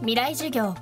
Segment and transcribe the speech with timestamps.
[0.00, 0.74] 未来授業。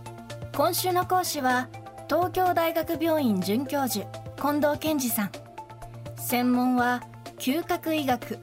[0.54, 1.68] 今週の講師は
[2.08, 5.30] 東京大学病院准教授近藤健二さん。
[6.16, 7.02] 専門は
[7.38, 8.38] 嗅覚医学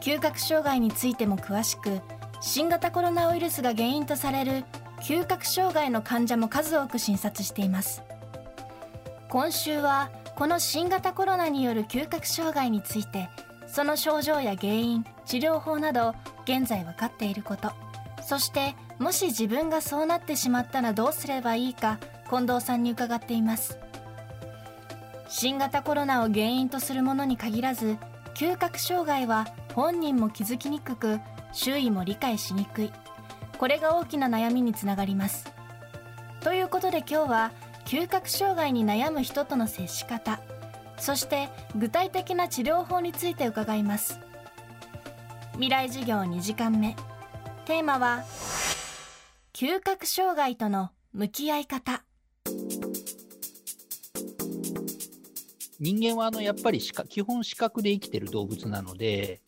[0.00, 2.00] 嗅覚障害についても詳しく
[2.40, 4.64] 新型コロナウイルスが原因とされる
[5.00, 8.02] 嗅覚障害の患者も数多く診察しています。
[9.28, 10.10] 今週は
[10.42, 13.30] この新型コロナによる嗅覚障害について
[13.68, 17.70] その症状や原因治療法など現在分かっていること。
[18.24, 23.78] そしてもし自分がそうなってしまったらどうすればいいか近藤さんに伺っています。
[25.28, 27.96] 新型コロナを原因とするものに限らず
[28.34, 31.20] 嗅覚障害は本人も気づきにくく
[31.52, 32.92] 周囲も理解しにくい。
[33.58, 35.52] これが大きな悩みにつながります。
[36.40, 37.52] ということで今日は
[37.92, 40.40] 嗅覚障害に悩む人との接し方
[40.98, 44.18] そして具体的な治療法について伺います。
[45.54, 46.96] 未来授業2時間目。
[47.66, 48.24] テーマは
[49.52, 52.02] 嗅覚障害との向き合い方。
[55.78, 59.42] 人間はあのやっぱり基本視覚で生きてる動物なので、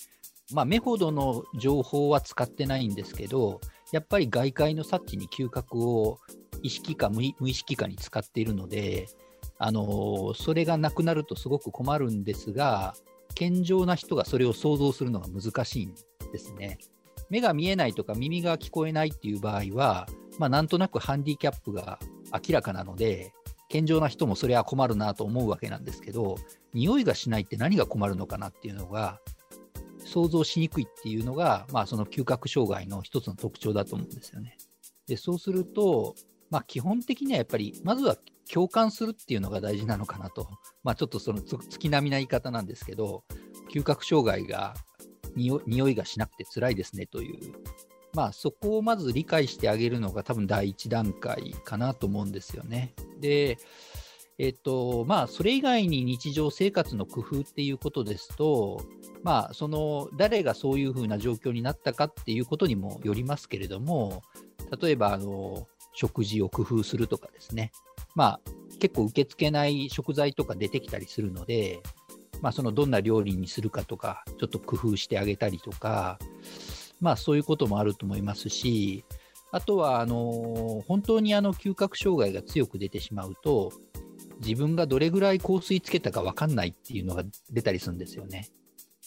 [0.53, 6.19] まあ、目ほどの情報は使ってないんですけどやっぱり外界の察知に嗅覚を
[6.65, 9.07] 意識か無意識かに使っているので、
[9.59, 12.95] あのそれがなくなるとすごく困るんですが
[13.35, 15.95] 健常な人がそれを想像するのが難しいん
[16.33, 16.79] ですね。
[17.29, 21.99] 目が見えないとか耳が聞こえないっていう場合は、まあ、なんとなくハンディキャップが
[22.33, 23.33] 明らかなので
[23.69, 26.37] 健常な人もそれは困るなと思うわけなんですけど
[26.73, 29.21] 匂いがしないって何が困るのかなっていうのが
[30.05, 34.57] 想像しにくいっていうのが、まあ、その嗅覚障害の一つの特徴だと思うんですよね。
[35.07, 36.15] でそうすると、
[36.55, 38.17] まあ、基本的にはやっぱりまずは
[38.49, 40.47] 共感するっていうのが大事なのかなと、
[40.85, 43.25] まあ、ちょっとその月並みな言い方なんですけど
[43.73, 44.75] 嗅覚障害が
[45.35, 47.55] 匂いがしなくて辛いですねという
[48.15, 52.95] まあ、そこをまず理解してあげるのが多分第一段階かなと思うんですよね。
[53.21, 53.59] で、
[54.39, 58.81] えっと、まあ、それ以外に日常生活の工夫っていうことですと、
[59.25, 64.23] まあ、その、誰がそういうふうな状況になったかっていうことにもよりますけれども、
[64.81, 67.73] 例えば、あの、食事を工夫するとかですね。
[68.15, 68.41] まあ、
[68.79, 71.81] 結構受け付けない食材とか出てきたりするので、
[72.43, 76.19] まあ、そのどんな料理にするかとか、ちょっと工夫してあげたりとか、
[77.01, 79.05] まあ、そういうこともあると思いますし、
[79.51, 83.73] あとはあの本当にあの嗅覚障害が強く出てしまうと、
[84.41, 88.49] 自分がどれぐらい香水つけたか分かんないっていうのが出たりするんですよね。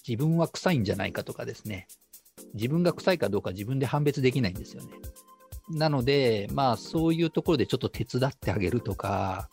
[0.07, 1.87] 自分は臭いんじゃないかとかですね。
[2.53, 4.89] 自分が臭いかどうか自分で判別できないんですよね。
[5.69, 9.49] なので、まあそういうところでちょっと手伝ってあげるとか、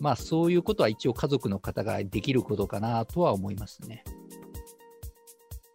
[0.00, 4.04] まあそういうことは一応家族の方ができることかなとは思いますね。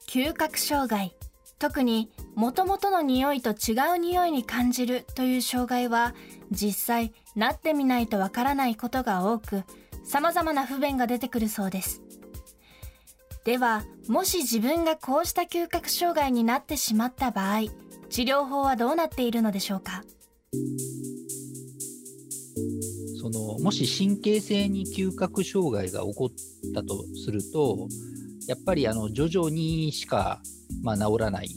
[0.08, 1.16] 嗅覚障害
[1.60, 6.14] 特にもともとの匂いと違う匂いに感じるという障害は
[6.52, 9.64] 実際なってみないとわからないことが多く
[10.04, 12.02] 様々な不便が出てくるそうです
[13.46, 17.64] ではもし自分がこうした嗅覚障害になってしまった場合
[18.10, 20.04] 治療法はどうなっているのでしょうか？
[23.22, 27.88] そのもし神経性に嗅覚障害が起こったとすると
[28.48, 30.42] やっぱりあの徐々にしか
[30.82, 31.50] まあ、治らない。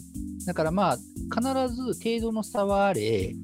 [0.47, 0.97] だからまあ、
[1.35, 3.35] 必ず程度の差はあれ、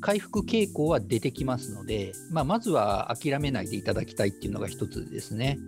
[0.00, 5.58] 回復傾向は出てきますので、まあ、まずは諦めないでいただきたいっていうのが一つですね。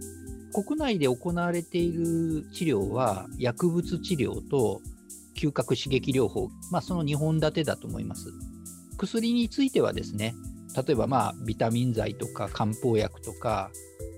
[0.53, 4.81] 国内で行われている治療は、薬物治療と
[5.45, 8.33] 嗅覚刺激療法、まあ、その2本立てだと思います。
[8.97, 10.35] 薬についてはですね、
[10.77, 13.71] 例えばまあビタミン剤とか漢方薬とか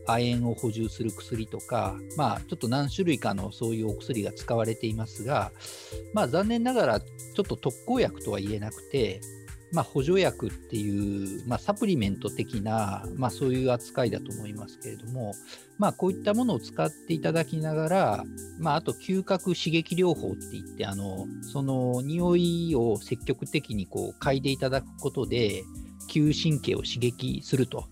[0.06, 5.50] 亜鉛を補充する薬とか、まあ、ちょっと何種類かのそういうお薬が使われていますが、
[6.14, 9.20] まあ、残念ながらちょっと特効薬とは言えなくて、
[9.76, 15.34] まあ、補助薬っていう、まあ、サプリメント的な、まあ、そういう扱いだと思いますけれども、
[15.76, 18.24] まあ、こういったものを使っていただきながら、
[18.58, 25.62] まあ、あと嗅覚刺激療法っていってあのその匂いを積極的にこう嗅いでいただくことで
[26.08, 27.84] 嗅神経を刺激すると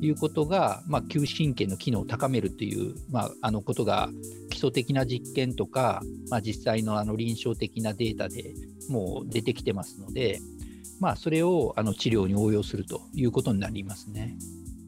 [0.00, 4.10] いうことが、まあ、嗅神経の機能を高めるという、まあ、あのことが
[4.50, 8.54] 基礎的な実験とか、まあ、実際のあの臨床的なデータで
[8.88, 10.40] もう出てきてますので、
[11.00, 14.36] まあ、それをあの治療に応用するということになりますね。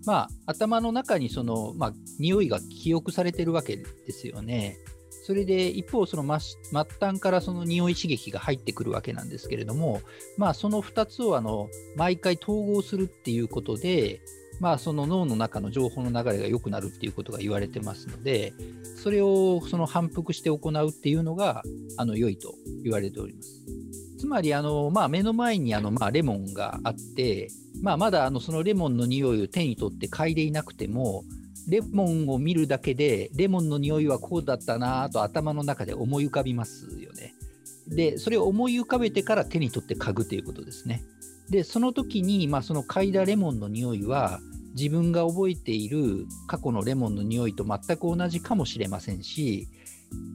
[0.07, 4.79] まあ、頭の中にその、まあ、匂いが記憶されてるわけですよね。
[5.23, 6.57] それで一方、その末
[6.99, 10.01] 端からその匂い刺激が入ってくるわけなんですけれども、
[10.39, 14.21] まあ、その2つをあの毎回統合するっていうことで、
[14.61, 18.53] まあ、その脳の中の情報の流れが良くなるっていうことが言われてますので、
[18.97, 21.63] それをその反復して行うっていうのが
[21.97, 23.80] あの良いと言われております。
[24.21, 27.49] つまりあの、まあ、目の前にあの、まあ、レモンがあって、
[27.81, 31.25] まあ、まだあのそのレモンの匂いを手に取って嗅いでいなくても、
[31.67, 37.35] レモンを見るだけで、レモンの匂いはこうだったなと頭の中で思い浮かびますよね。
[37.89, 41.03] で、それを思い浮かべてから手に取って嗅ぐということですね。
[41.49, 44.41] で、その時に、まあ、その嗅いだレモンの匂いは、
[44.77, 49.67] 自分が覚えている過去のレモンの匂いと全く同じかもしれませんし、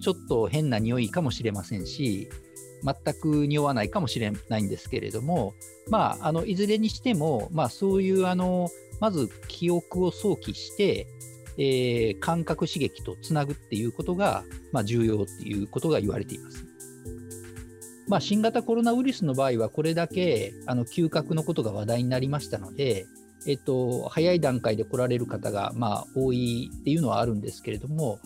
[0.02, 2.30] ちょっと変な匂いかもしれませんし、
[2.84, 5.54] 全く匂わないかもしれないんですけれども、
[5.90, 8.70] まあ、あのいずれにしても、まあ、そういうあの
[9.00, 11.08] まず記憶を想起して、
[11.58, 16.66] えー、感覚刺激とつなぐっていうことが、まあ、重要っていうことが言われています。
[18.08, 23.08] まあ、新型コロナウイルスの場合は、これだけあの嗅覚のことが話題になりましたので、
[23.48, 28.20] えっと、早い段階で来られる方が、まあ、多いっていうのはあるんですけれども、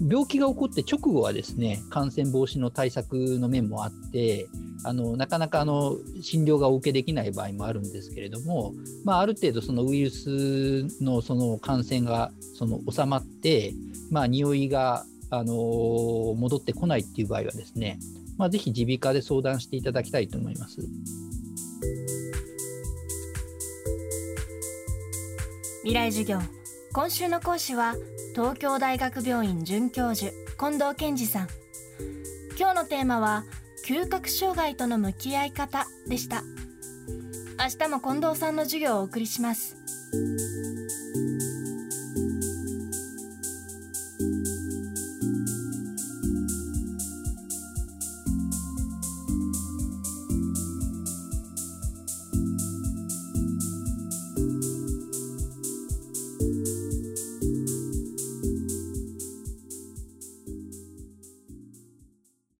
[0.00, 4.48] 病気が起こって直後はですね、感染防止の対策の面もあって、
[4.84, 8.72] あのなかなかあの診療がお受けできない場合もあるんですけれども、
[9.04, 13.72] まあ、ある程度そのウイルスのその感染がその収まって、
[14.10, 15.54] まあ、匂いがあの
[16.34, 17.98] 戻ってこないっていう場合はですね、
[18.36, 20.80] まあ、ぜひ耳鼻科で相談していただきたいと思います。
[25.82, 26.40] 未来授業
[26.92, 27.94] 今週の講師は
[28.36, 30.30] 東京大学病院准教授
[30.60, 31.48] 近藤健二さん。
[32.58, 33.44] 今日のテーマは
[33.88, 36.42] 嗅覚障害との向き合い方でした。
[37.58, 39.78] 明日も近藤さんの授業をお送りします。